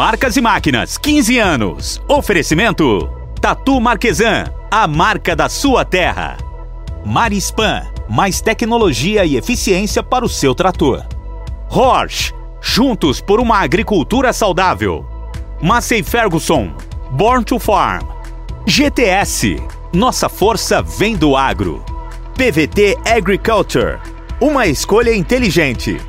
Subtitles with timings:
[0.00, 2.02] Marcas e Máquinas, 15 anos.
[2.08, 3.06] Oferecimento:
[3.38, 6.38] Tatu Marquesan, a marca da sua terra.
[7.04, 11.04] Marispan, mais tecnologia e eficiência para o seu trator.
[11.68, 12.32] Horsch,
[12.62, 15.04] juntos por uma agricultura saudável.
[15.60, 16.72] Massey Ferguson,
[17.10, 18.00] Born to Farm.
[18.66, 19.62] GTS,
[19.92, 21.84] nossa força vem do agro.
[22.38, 23.98] PVT Agriculture,
[24.40, 26.00] uma escolha inteligente.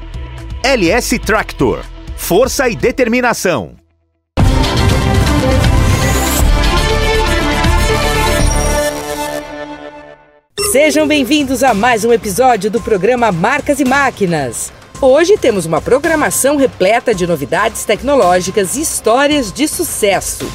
[0.63, 1.83] LS Tractor,
[2.15, 3.80] força e determinação.
[10.71, 14.71] Sejam bem-vindos a mais um episódio do programa Marcas e Máquinas.
[15.01, 20.49] Hoje temos uma programação repleta de novidades tecnológicas e histórias de sucesso.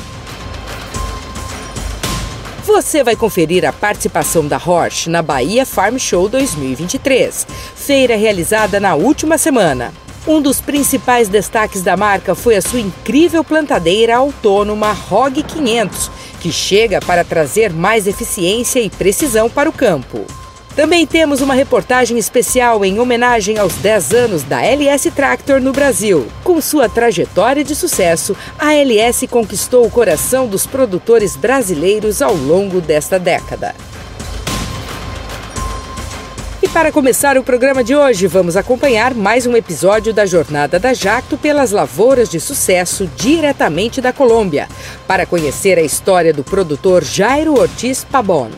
[2.64, 8.94] Você vai conferir a participação da Horsch na Bahia Farm Show 2023, feira realizada na
[8.94, 9.92] última semana.
[10.26, 16.10] Um dos principais destaques da marca foi a sua incrível plantadeira autônoma ROG 500,
[16.46, 20.24] que chega para trazer mais eficiência e precisão para o campo.
[20.76, 26.28] Também temos uma reportagem especial em homenagem aos 10 anos da LS Tractor no Brasil.
[26.44, 32.80] Com sua trajetória de sucesso, a LS conquistou o coração dos produtores brasileiros ao longo
[32.80, 33.74] desta década.
[36.76, 41.38] Para começar o programa de hoje, vamos acompanhar mais um episódio da Jornada da Jacto
[41.38, 44.68] pelas lavouras de sucesso diretamente da Colômbia,
[45.08, 48.50] para conhecer a história do produtor Jairo Ortiz Pabon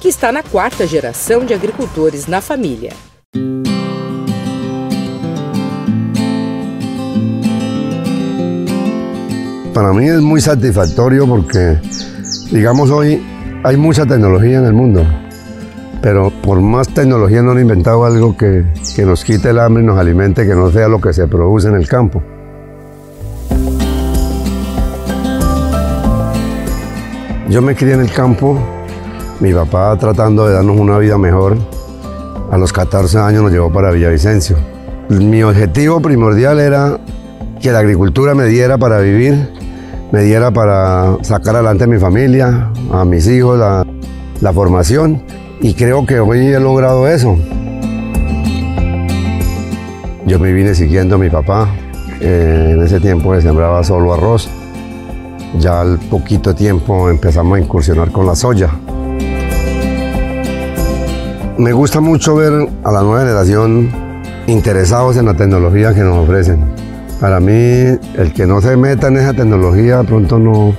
[0.00, 2.92] que está na quarta geração de agricultores na família.
[9.74, 11.80] Para mí es muy satisfactorio porque,
[12.52, 13.20] digamos, hoy
[13.64, 15.04] hay mucha tecnología en el mundo,
[16.04, 18.62] pero por más tecnología no han inventado algo que,
[18.94, 21.68] que nos quite el hambre y nos alimente, que no sea lo que se produce
[21.68, 22.22] en el campo.
[27.48, 28.58] Yo me crié en el campo
[29.40, 31.56] mi papá tratando de darnos una vida mejor,
[32.50, 34.58] a los 14 años nos llevó para Villavicencio.
[35.08, 36.98] Mi objetivo primordial era
[37.62, 39.48] que la agricultura me diera para vivir,
[40.12, 43.86] me diera para sacar adelante a mi familia, a mis hijos, la,
[44.42, 45.22] la formación.
[45.60, 47.36] Y creo que hoy he logrado eso.
[50.26, 51.68] Yo me vine siguiendo a mi papá.
[52.20, 54.48] Eh, en ese tiempo se sembraba solo arroz.
[55.58, 58.70] Ya al poquito tiempo empezamos a incursionar con la soya.
[61.56, 63.90] Me gusta mucho ver a la nueva generación
[64.46, 66.64] interesados en la tecnología que nos ofrecen.
[67.20, 70.74] Para mí, el que no se meta en esa tecnología pronto no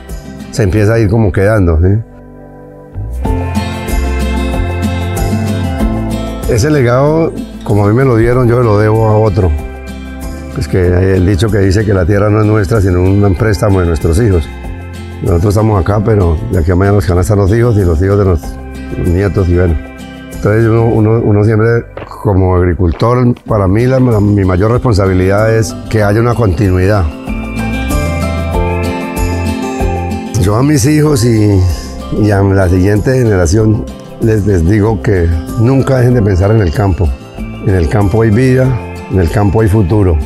[0.51, 1.79] se empieza a ir como quedando.
[6.55, 7.33] Ese legado,
[7.65, 9.51] como a mí me lo dieron, yo lo debo a otro.
[10.57, 13.81] Es que el dicho que dice que la tierra no es nuestra, sino un préstamo
[13.81, 14.47] de nuestros hijos.
[15.21, 18.01] Nosotros estamos acá, pero de aquí a mañana nos van a los hijos y los
[18.01, 18.41] hijos de los
[19.05, 19.75] nietos y bueno.
[20.33, 21.67] Entonces uno, siempre,
[22.23, 23.85] como agricultor, para mí
[24.21, 27.03] mi mayor responsabilidad es que haya una continuidad.
[30.39, 33.83] Yo a mis hijos y, a la siguiente generación
[34.25, 35.27] les, les digo que
[35.59, 37.07] nunca dejen de pensar en el campo.
[37.37, 38.67] En el campo hay vida,
[39.11, 40.17] en el campo hay futuro.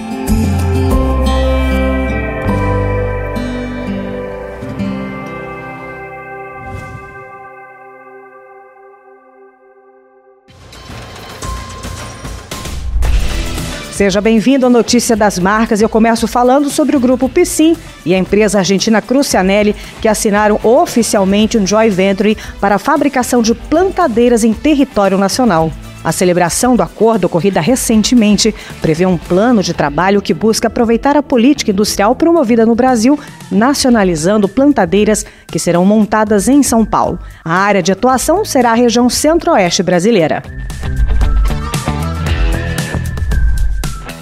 [14.00, 15.82] Seja bem-vindo à Notícia das Marcas.
[15.82, 21.58] Eu começo falando sobre o grupo Piscin e a empresa argentina Crucianelli, que assinaram oficialmente
[21.58, 25.70] um joint venture para a fabricação de plantadeiras em território nacional.
[26.02, 31.22] A celebração do acordo, ocorrida recentemente, prevê um plano de trabalho que busca aproveitar a
[31.22, 33.20] política industrial promovida no Brasil,
[33.52, 37.20] nacionalizando plantadeiras que serão montadas em São Paulo.
[37.44, 40.42] A área de atuação será a região centro-oeste brasileira.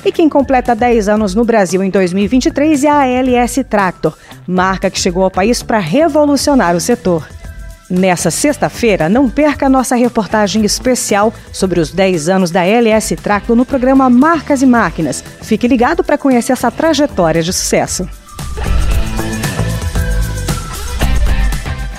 [0.07, 4.97] E quem completa 10 anos no Brasil em 2023 é a LS Tractor, marca que
[4.97, 7.27] chegou ao país para revolucionar o setor.
[7.89, 13.65] Nessa sexta-feira, não perca nossa reportagem especial sobre os 10 anos da LS Tractor no
[13.65, 15.21] programa Marcas e Máquinas.
[15.41, 18.07] Fique ligado para conhecer essa trajetória de sucesso.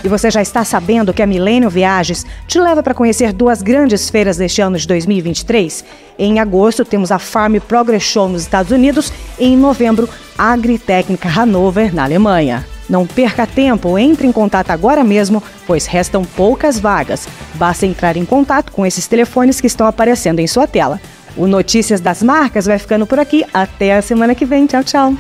[0.09, 4.09] E você já está sabendo que a Milênio Viagens te leva para conhecer duas grandes
[4.09, 5.85] feiras deste ano de 2023?
[6.19, 10.09] Em agosto, temos a Farm Progress Show nos Estados Unidos e em novembro,
[10.39, 12.67] a Agritécnica Hannover, na Alemanha.
[12.89, 17.29] Não perca tempo, entre em contato agora mesmo, pois restam poucas vagas.
[17.57, 20.99] Basta entrar em contato com esses telefones que estão aparecendo em sua tela.
[21.37, 23.45] O Notícias das Marcas vai ficando por aqui.
[23.53, 24.67] Até a semana que vem.
[24.67, 25.15] Tchau, tchau.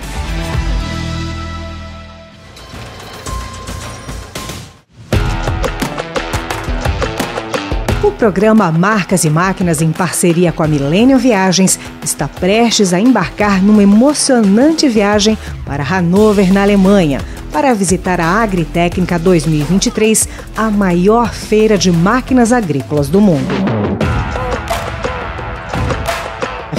[8.00, 13.60] O programa Marcas e Máquinas, em parceria com a Millennium Viagens, está prestes a embarcar
[13.60, 15.36] numa emocionante viagem
[15.66, 17.20] para Hannover, na Alemanha,
[17.52, 23.67] para visitar a Agritécnica 2023, a maior feira de máquinas agrícolas do mundo.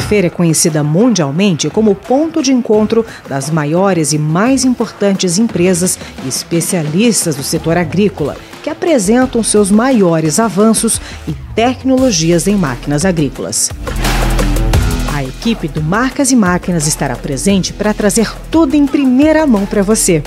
[0.09, 6.27] Feira é conhecida mundialmente como ponto de encontro das maiores e mais importantes empresas e
[6.27, 13.69] especialistas do setor agrícola que apresentam seus maiores avanços e tecnologias em máquinas agrícolas.
[15.13, 19.83] A equipe do Marcas e Máquinas estará presente para trazer tudo em primeira mão para
[19.83, 20.23] você.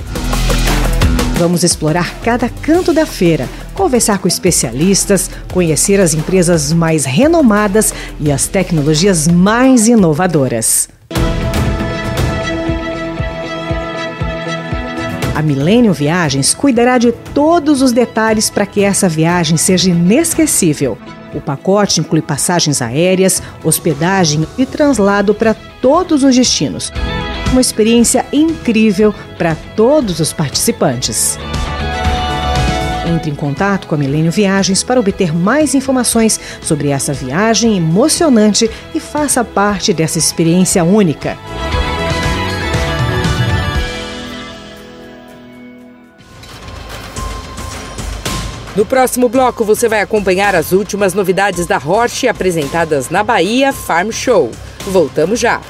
[1.38, 3.48] Vamos explorar cada canto da feira,
[3.82, 10.88] conversar com especialistas, conhecer as empresas mais renomadas e as tecnologias mais inovadoras.
[15.34, 20.96] A Millennium Viagens cuidará de todos os detalhes para que essa viagem seja inesquecível.
[21.34, 26.92] O pacote inclui passagens aéreas, hospedagem e translado para todos os destinos.
[27.50, 31.36] Uma experiência incrível para todos os participantes.
[33.06, 38.70] Entre em contato com a Milênio Viagens para obter mais informações sobre essa viagem emocionante
[38.94, 41.36] e faça parte dessa experiência única.
[48.74, 54.10] No próximo bloco, você vai acompanhar as últimas novidades da Roche apresentadas na Bahia Farm
[54.10, 54.50] Show.
[54.86, 55.60] Voltamos já.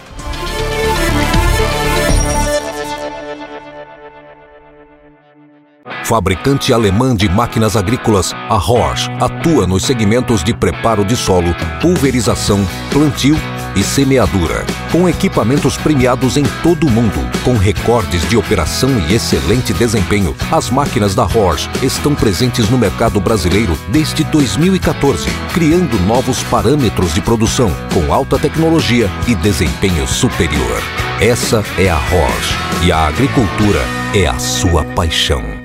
[6.12, 12.62] Fabricante alemã de máquinas agrícolas, a Horsch atua nos segmentos de preparo de solo, pulverização,
[12.90, 13.34] plantio
[13.74, 19.72] e semeadura, com equipamentos premiados em todo o mundo, com recordes de operação e excelente
[19.72, 20.36] desempenho.
[20.50, 27.22] As máquinas da Horsch estão presentes no mercado brasileiro desde 2014, criando novos parâmetros de
[27.22, 30.82] produção com alta tecnologia e desempenho superior.
[31.22, 33.80] Essa é a Horsch e a agricultura
[34.14, 35.61] é a sua paixão.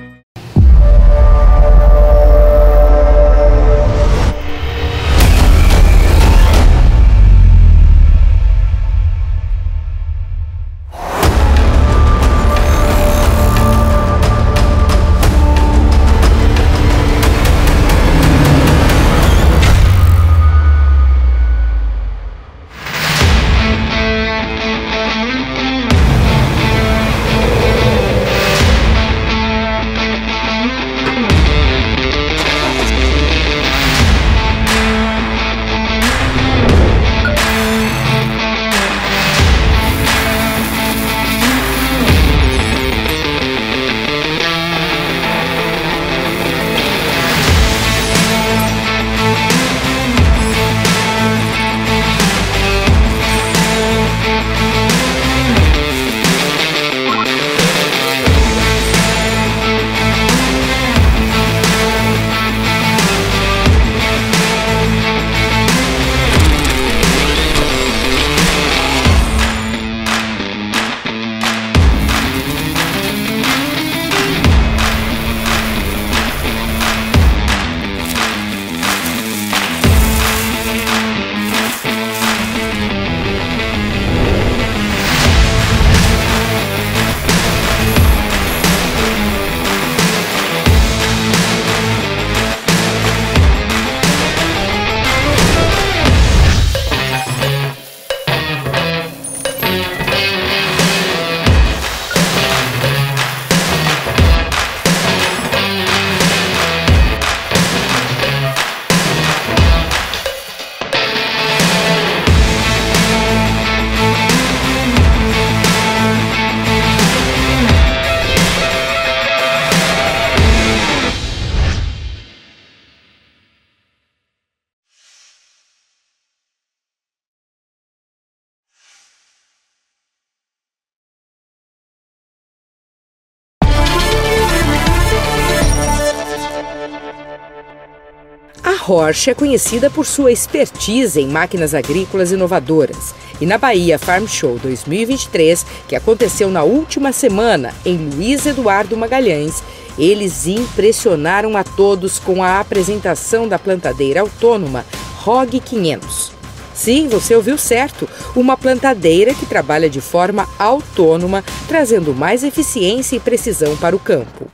[138.88, 143.14] Porsche é conhecida por sua expertise em máquinas agrícolas inovadoras.
[143.38, 149.62] E na Bahia Farm Show 2023, que aconteceu na última semana em Luiz Eduardo Magalhães,
[149.98, 154.86] eles impressionaram a todos com a apresentação da plantadeira autônoma
[155.18, 156.32] ROG 500.
[156.72, 163.20] Sim, você ouviu certo, uma plantadeira que trabalha de forma autônoma, trazendo mais eficiência e
[163.20, 164.50] precisão para o campo.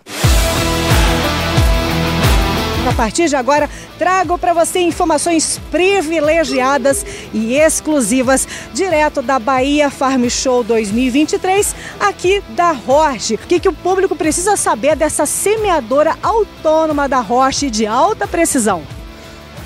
[2.87, 10.29] A partir de agora, trago para você informações privilegiadas e exclusivas direto da Bahia Farm
[10.29, 13.37] Show 2023, aqui da Roche.
[13.37, 18.83] O que, que o público precisa saber dessa semeadora autônoma da Roche de alta precisão?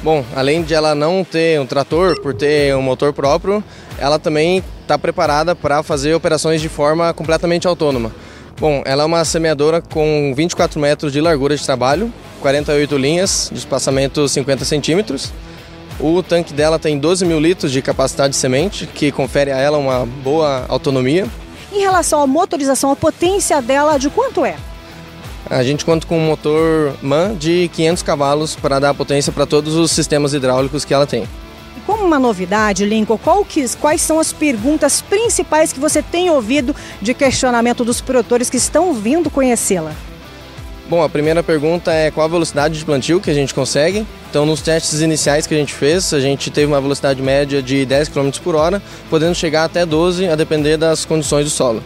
[0.01, 3.65] Bom, além de ela não ter um trator, por ter um motor próprio,
[3.99, 8.13] ela também está preparada para fazer operações de forma completamente autônoma.
[8.61, 13.59] Bom, ela é uma semeadora com 24 metros de largura de trabalho, 48 linhas de
[13.59, 15.33] espaçamento 50 centímetros.
[16.01, 19.79] O tanque dela tem 12 mil litros de capacidade de semente, que confere a ela
[19.79, 21.27] uma boa autonomia.
[21.73, 24.57] Em relação à motorização, a potência dela de quanto é?
[25.51, 29.75] A gente conta com um motor MAN de 500 cavalos para dar potência para todos
[29.75, 31.23] os sistemas hidráulicos que ela tem.
[31.77, 36.77] E como uma novidade, Lincoln, que, quais são as perguntas principais que você tem ouvido
[37.01, 39.93] de questionamento dos produtores que estão vindo conhecê-la?
[40.89, 44.07] Bom, a primeira pergunta é qual a velocidade de plantio que a gente consegue.
[44.31, 47.85] Então, nos testes iniciais que a gente fez, a gente teve uma velocidade média de
[47.85, 51.83] 10 km por hora, podendo chegar até 12, a depender das condições do solo.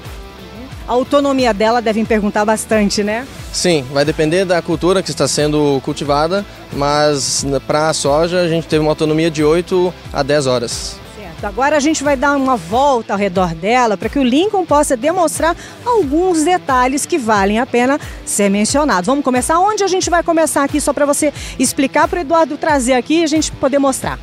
[0.87, 3.27] A autonomia dela devem perguntar bastante, né?
[3.53, 8.69] Sim, vai depender da cultura que está sendo cultivada, mas para a soja a gente
[8.69, 11.02] teve uma autonomia de 8 a 10 horas.
[11.43, 14.97] Agora a gente vai dar uma volta ao redor dela para que o Lincoln possa
[14.97, 19.07] demonstrar alguns detalhes que valem a pena ser mencionados.
[19.07, 19.59] Vamos começar?
[19.59, 23.21] Onde a gente vai começar aqui, só para você explicar para o Eduardo trazer aqui
[23.21, 24.21] e a gente poder mostrar.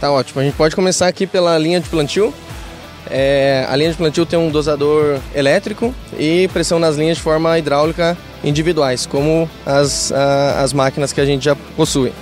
[0.00, 0.40] Tá ótimo.
[0.40, 2.32] A gente pode começar aqui pela linha de plantio.
[3.10, 7.58] É, a linha de plantio tem um dosador elétrico e pressão nas linhas de forma
[7.58, 12.12] hidráulica individuais, como as, a, as máquinas que a gente já possui.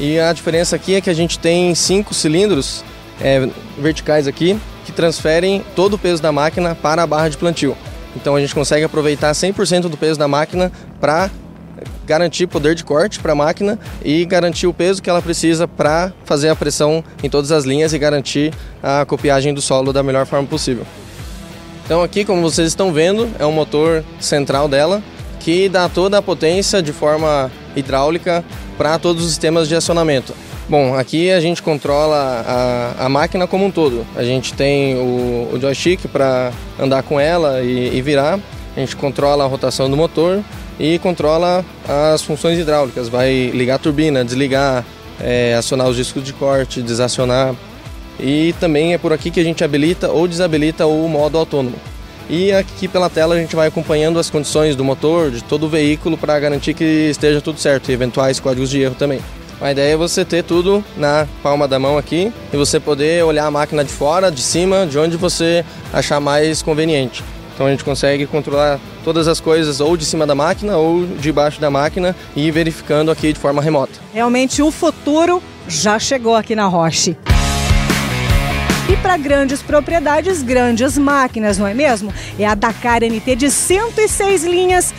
[0.00, 2.82] E a diferença aqui é que a gente tem cinco cilindros
[3.20, 7.76] é, verticais aqui que transferem todo o peso da máquina para a barra de plantio.
[8.16, 11.30] Então a gente consegue aproveitar 100% do peso da máquina para
[12.06, 16.12] garantir poder de corte para a máquina e garantir o peso que ela precisa para
[16.24, 18.52] fazer a pressão em todas as linhas e garantir
[18.82, 20.86] a copiagem do solo da melhor forma possível.
[21.84, 25.02] Então aqui, como vocês estão vendo, é o motor central dela
[25.40, 28.44] que dá toda a potência de forma hidráulica
[28.78, 30.32] para todos os sistemas de acionamento.
[30.72, 32.16] Bom, aqui a gente controla
[32.96, 34.06] a, a máquina como um todo.
[34.16, 36.50] A gente tem o, o joystick para
[36.80, 38.40] andar com ela e, e virar.
[38.74, 40.42] A gente controla a rotação do motor,
[40.80, 44.82] e controla as funções hidráulicas, vai ligar a turbina, desligar,
[45.20, 47.54] é, acionar os discos de corte, desacionar.
[48.18, 51.76] E também é por aqui que a gente habilita ou desabilita o modo autônomo.
[52.30, 55.68] E aqui pela tela a gente vai acompanhando as condições do motor, de todo o
[55.68, 59.20] veículo, para garantir que esteja tudo certo e eventuais códigos de erro também.
[59.62, 63.46] A ideia é você ter tudo na palma da mão aqui e você poder olhar
[63.46, 67.22] a máquina de fora, de cima, de onde você achar mais conveniente.
[67.54, 71.60] Então a gente consegue controlar todas as coisas ou de cima da máquina ou debaixo
[71.60, 73.92] da máquina e verificando aqui de forma remota.
[74.12, 77.16] Realmente o futuro já chegou aqui na Roche.
[78.92, 82.12] E para grandes propriedades, grandes máquinas, não é mesmo?
[82.36, 84.92] É a Dakar NT de 106 linhas.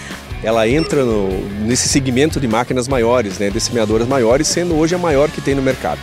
[0.44, 1.30] Ela entra no,
[1.66, 5.56] nesse segmento de máquinas maiores, né, de semeadoras maiores, sendo hoje a maior que tem
[5.56, 6.00] no mercado.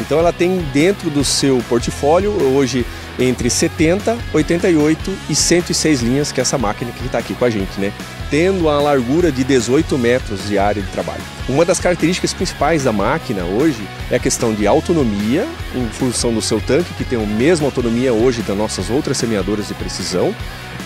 [0.00, 2.84] Então ela tem dentro do seu portfólio hoje
[3.18, 7.50] entre 70, 88 e 106 linhas, que é essa máquina que está aqui com a
[7.50, 7.92] gente, né?
[8.30, 11.20] Tendo a largura de 18 metros de área de trabalho.
[11.48, 16.40] Uma das características principais da máquina hoje é a questão de autonomia, em função do
[16.40, 20.34] seu tanque, que tem a mesma autonomia hoje das nossas outras semeadoras de precisão,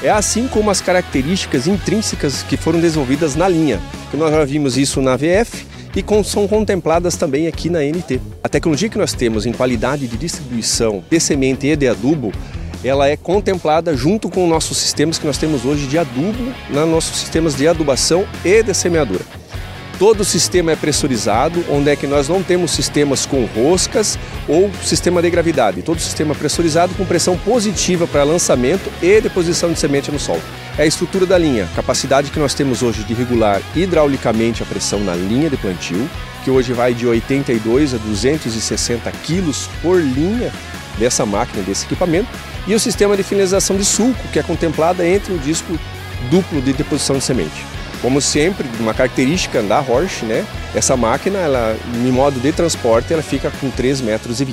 [0.02, 3.80] é assim como as características intrínsecas que foram desenvolvidas na linha.
[4.12, 8.20] Nós já vimos isso na VF e são contempladas também aqui na NT.
[8.44, 12.32] A tecnologia que nós temos em qualidade de distribuição de semente e de adubo,
[12.84, 16.88] ela é contemplada junto com os nossos sistemas que nós temos hoje de adubo, nos
[16.88, 19.24] nossos sistemas de adubação e de semeadura.
[19.98, 24.70] Todo o sistema é pressurizado, onde é que nós não temos sistemas com roscas ou
[24.82, 25.80] sistema de gravidade.
[25.80, 30.18] Todo o sistema é pressurizado com pressão positiva para lançamento e deposição de semente no
[30.18, 30.42] solo.
[30.76, 35.00] É a estrutura da linha, capacidade que nós temos hoje de regular hidraulicamente a pressão
[35.00, 36.06] na linha de plantio,
[36.44, 40.52] que hoje vai de 82 a 260 quilos por linha
[40.98, 42.28] dessa máquina, desse equipamento,
[42.66, 45.78] e o sistema de finalização de sulco, que é contemplada entre o disco
[46.30, 47.75] duplo de deposição de semente.
[48.06, 50.46] Como sempre, uma característica da Horsch, né?
[50.72, 54.40] Essa máquina, ela, em modo de transporte, ela fica com 3,20 metros.
[54.40, 54.46] E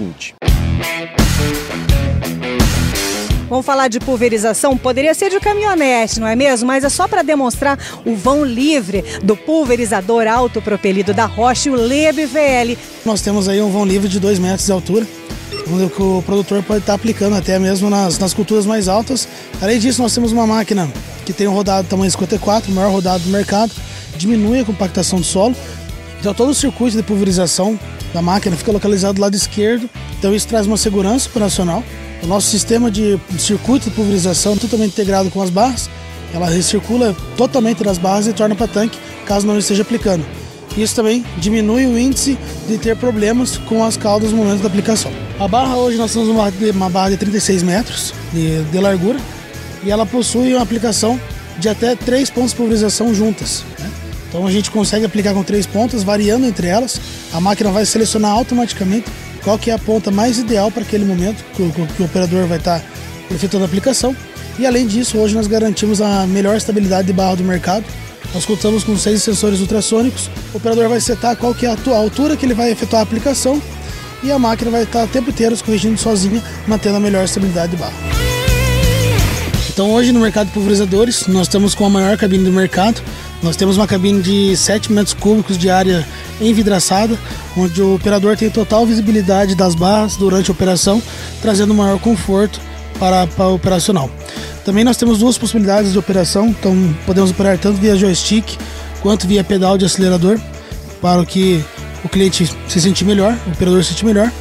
[3.48, 4.76] Vamos falar de pulverização?
[4.76, 6.66] Poderia ser de caminhonete, não é mesmo?
[6.66, 12.26] Mas é só para demonstrar o vão livre do pulverizador autopropelido da Roche, o Leb
[12.26, 12.76] VL.
[13.06, 15.06] Nós temos aí um vão livre de 2 metros de altura,
[15.72, 19.28] onde o produtor pode estar aplicando até mesmo nas, nas culturas mais altas.
[19.62, 20.90] Além disso, nós temos uma máquina
[21.26, 23.72] que tem um rodado tamanho 54, o maior rodado do mercado,
[24.18, 25.56] diminui a compactação do solo
[26.20, 27.80] Então todo o circuito de pulverização
[28.14, 29.90] da máquina fica localizado do lado esquerdo,
[30.20, 31.84] então isso traz uma segurança operacional.
[32.22, 35.90] O nosso sistema de circuito de pulverização é totalmente integrado com as barras,
[36.34, 40.26] ela recircula totalmente das barras e torna para tanque, caso não esteja aplicando.
[40.78, 42.38] Isso também diminui o índice
[42.68, 45.12] de ter problemas com as caudas no momento da aplicação.
[45.40, 49.20] A barra hoje nós temos uma, uma barra de 36 metros de, de, largura
[49.86, 51.20] e ela possui uma aplicação
[51.60, 53.64] de até três pontos de pulverização juntas.
[53.80, 53.90] Né?
[54.28, 57.00] Então a gente consegue aplicar com três pontas, variando entre elas.
[57.32, 59.06] A máquina vai selecionar automaticamente
[59.44, 62.48] qual que é a ponta mais ideal para aquele momento que o, que o operador
[62.48, 62.84] vai estar
[63.30, 64.16] efetuando a aplicação.
[64.58, 67.86] E além disso, hoje nós garantimos a melhor estabilidade de barra do mercado.
[68.34, 70.30] Nós contamos com seis sensores ultrassônicos.
[70.54, 73.62] O operador vai setar qual que é a altura que ele vai efetuar a aplicação
[74.24, 77.78] e a máquina vai estar o tempo inteiro corrigindo sozinha, mantendo a melhor estabilidade de
[77.78, 78.23] barra.
[79.74, 83.02] Então hoje no mercado de pulverizadores, nós estamos com a maior cabine do mercado.
[83.42, 86.08] Nós temos uma cabine de 7 metros cúbicos de área
[86.40, 87.18] envidraçada,
[87.58, 91.02] onde o operador tem total visibilidade das barras durante a operação,
[91.42, 92.62] trazendo maior conforto
[93.00, 94.12] para, para o operacional.
[94.64, 98.46] Também nós temos duas possibilidades de operação, então podemos operar tanto via joystick
[99.02, 100.40] quanto via pedal de acelerador,
[101.02, 101.66] para que
[102.04, 104.32] o cliente se sentir melhor, o operador se sentir melhor.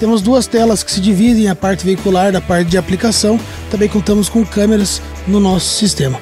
[0.00, 3.38] Temos duas telas que se dividem a parte veicular da parte de aplicação.
[3.70, 6.18] Também contamos com câmeras no nosso sistema.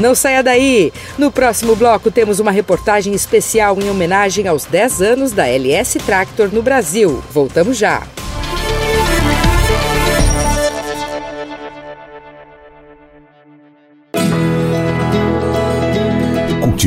[0.00, 0.90] Não saia daí!
[1.18, 6.48] No próximo bloco temos uma reportagem especial em homenagem aos 10 anos da LS Tractor
[6.50, 7.22] no Brasil.
[7.30, 8.02] Voltamos já!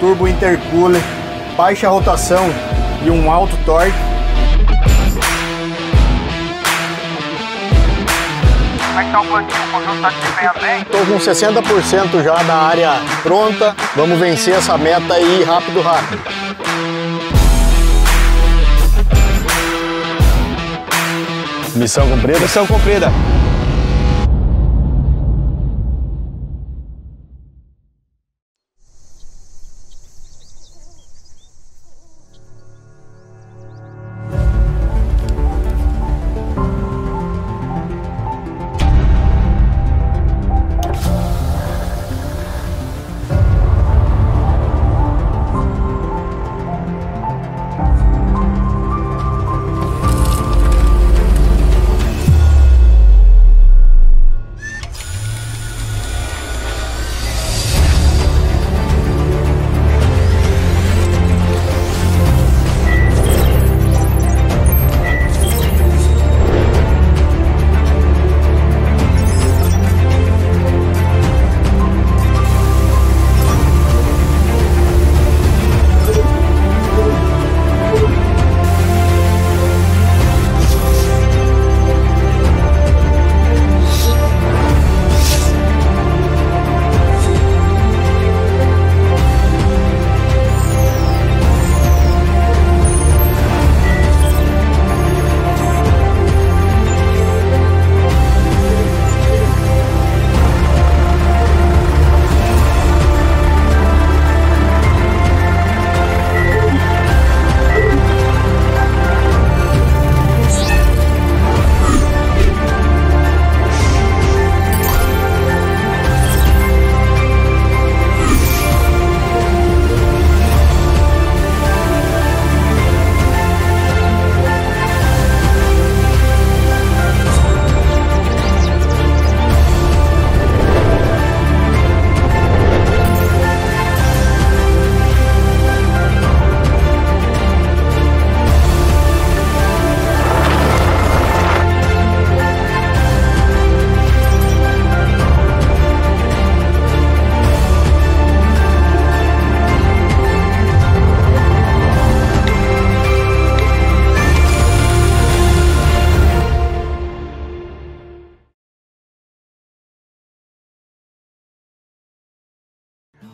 [0.00, 1.02] turbo intercooler,
[1.56, 2.50] baixa rotação
[3.04, 3.92] e um alto torque.
[8.86, 9.56] Como é que tá o plantio?
[9.62, 10.82] O conjunto tá desempenhando bem?
[10.82, 13.76] Estou com 60% já da área pronta.
[13.94, 16.20] Vamos vencer essa meta aí rápido, rápido.
[21.74, 22.40] Missão cumprida?
[22.40, 23.12] Missão cumprida.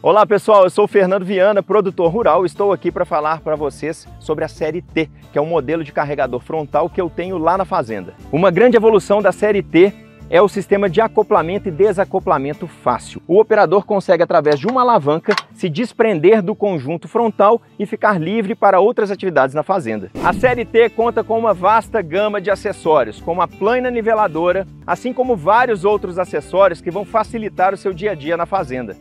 [0.06, 2.44] Olá pessoal, eu sou o Fernando Viana, produtor rural.
[2.44, 5.94] Estou aqui para falar para vocês sobre a série T, que é um modelo de
[5.94, 8.12] carregador frontal que eu tenho lá na fazenda.
[8.30, 9.94] Uma grande evolução da série T
[10.28, 13.22] é o sistema de acoplamento e desacoplamento fácil.
[13.26, 18.54] O operador consegue, através de uma alavanca, se desprender do conjunto frontal e ficar livre
[18.54, 20.10] para outras atividades na fazenda.
[20.22, 25.14] A série T conta com uma vasta gama de acessórios, como a plana niveladora, assim
[25.14, 28.94] como vários outros acessórios que vão facilitar o seu dia a dia na fazenda.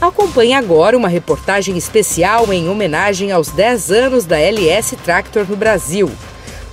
[0.00, 6.10] Acompanhe agora uma reportagem especial em homenagem aos 10 anos da LS Tractor no Brasil.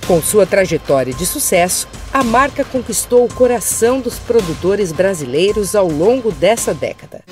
[0.06, 6.32] Com sua trajetória de sucesso, a marca conquistou o coração dos produtores brasileiros ao longo
[6.32, 7.22] dessa década.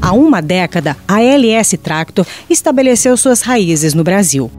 [0.00, 4.50] Há uma década, a LS Tractor estabeleceu suas raízes no Brasil.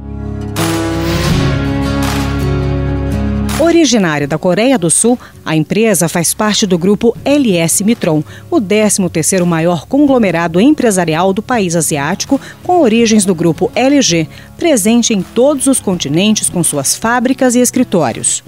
[3.64, 8.22] Originária da Coreia do Sul, a empresa faz parte do grupo LS Mitron,
[8.52, 15.22] o 13º maior conglomerado empresarial do país asiático, com origens do grupo LG, presente em
[15.22, 18.44] todos os continentes com suas fábricas e escritórios.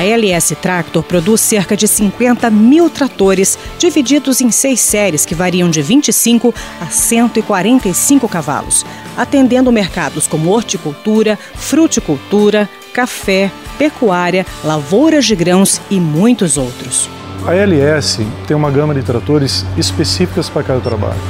[0.00, 5.68] A LS Tractor produz cerca de 50 mil tratores, divididos em seis séries que variam
[5.68, 15.82] de 25 a 145 cavalos, atendendo mercados como horticultura, fruticultura, café, pecuária, lavouras de grãos
[15.90, 17.10] e muitos outros.
[17.46, 21.20] A LS tem uma gama de tratores específicas para cada trabalho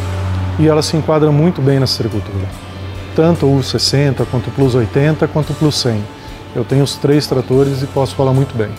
[0.60, 2.48] e ela se enquadra muito bem nessa agricultura,
[3.16, 6.19] tanto o 60 quanto o Plus 80 quanto o Plus 100
[6.54, 8.70] eu tenho os três tratores e posso falar muito bem.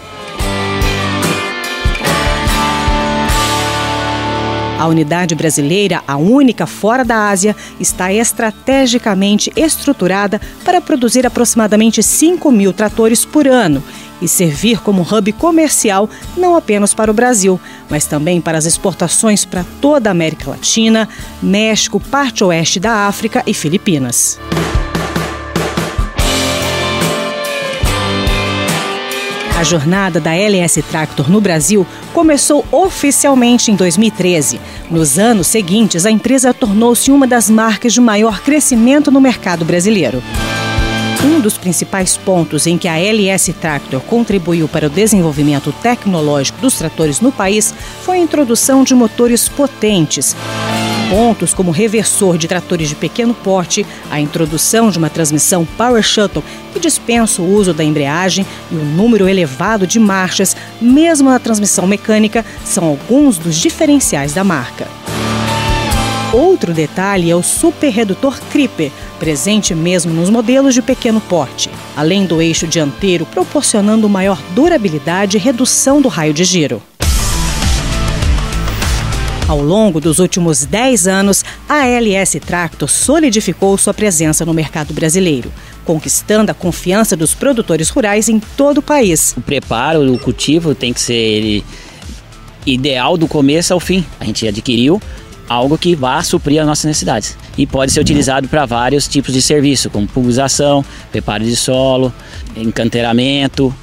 [4.82, 12.52] A unidade brasileira, a única fora da Ásia, está estrategicamente estruturada para produzir aproximadamente 5
[12.52, 13.84] mil tratores por ano
[14.20, 19.46] e servir como hub comercial não apenas para o Brasil, mas também para as exportações
[19.46, 21.08] para toda a América Latina,
[21.44, 24.40] México, parte oeste da África e Filipinas.
[29.62, 34.60] A jornada da LS Tractor no Brasil começou oficialmente em 2013.
[34.90, 40.24] Nos anos seguintes, a empresa tornou-se uma das marcas de maior crescimento no mercado brasileiro.
[41.24, 46.74] Um dos principais pontos em que a LS Tractor contribuiu para o desenvolvimento tecnológico dos
[46.74, 47.72] tratores no país
[48.02, 50.36] foi a introdução de motores potentes.
[51.12, 56.42] Pontos como reversor de tratores de pequeno porte, a introdução de uma transmissão Power Shuttle
[56.72, 61.86] que dispensa o uso da embreagem e o número elevado de marchas, mesmo na transmissão
[61.86, 64.88] mecânica, são alguns dos diferenciais da marca.
[66.32, 72.26] Outro detalhe é o super redutor Creeper, presente mesmo nos modelos de pequeno porte, além
[72.26, 76.82] do eixo dianteiro proporcionando maior durabilidade e redução do raio de giro.
[79.52, 85.52] Ao longo dos últimos 10 anos, a LS Tractor solidificou sua presença no mercado brasileiro,
[85.84, 89.36] conquistando a confiança dos produtores rurais em todo o país.
[89.36, 91.66] O preparo, o cultivo tem que ser
[92.66, 94.06] ideal do começo ao fim.
[94.22, 95.02] A gente adquiriu
[95.50, 97.38] algo que vá suprir as nossas necessidades.
[97.58, 102.14] E pode ser utilizado para vários tipos de serviço, como pulverização, preparo de solo,
[102.56, 103.76] encanteiramento.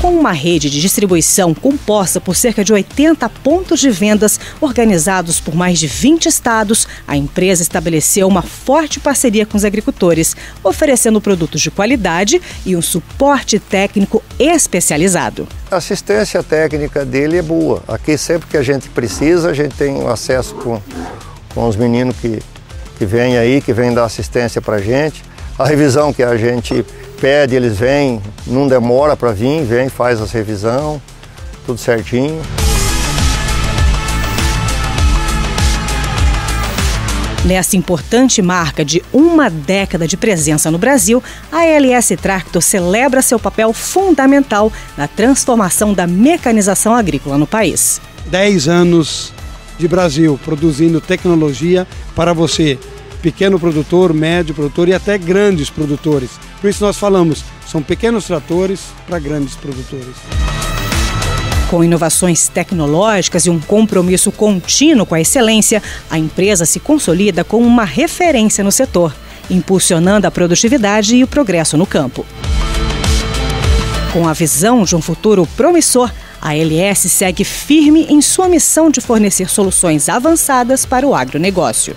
[0.00, 5.56] Com uma rede de distribuição composta por cerca de 80 pontos de vendas organizados por
[5.56, 11.60] mais de 20 estados, a empresa estabeleceu uma forte parceria com os agricultores, oferecendo produtos
[11.60, 15.48] de qualidade e um suporte técnico especializado.
[15.68, 17.82] A assistência técnica dele é boa.
[17.88, 20.80] Aqui, sempre que a gente precisa, a gente tem acesso com,
[21.52, 22.38] com os meninos que,
[22.98, 25.24] que vêm aí, que vêm dar assistência para a gente.
[25.58, 26.86] A revisão que a gente
[27.20, 31.00] pede, eles vêm, não demora para vir, vem, faz as revisão,
[31.66, 32.40] tudo certinho.
[37.44, 43.38] Nessa importante marca de uma década de presença no Brasil, a LS Tractor celebra seu
[43.38, 48.00] papel fundamental na transformação da mecanização agrícola no país.
[48.26, 49.32] Dez anos
[49.78, 52.78] de Brasil produzindo tecnologia para você
[53.22, 56.30] pequeno produtor, médio produtor e até grandes produtores.
[56.60, 60.16] Por isso nós falamos, são pequenos tratores para grandes produtores.
[61.70, 67.66] Com inovações tecnológicas e um compromisso contínuo com a excelência, a empresa se consolida como
[67.66, 69.14] uma referência no setor,
[69.50, 72.24] impulsionando a produtividade e o progresso no campo.
[74.12, 79.00] Com a visão de um futuro promissor, A LS segue firme em sua missão de
[79.00, 81.96] fornecer soluções avançadas para o agronegócio.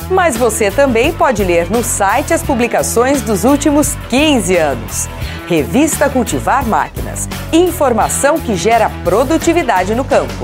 [0.11, 5.07] Mas você também pode ler no site as publicações dos últimos 15 anos.
[5.47, 7.29] Revista Cultivar Máquinas.
[7.53, 10.43] Informação que gera produtividade no campo.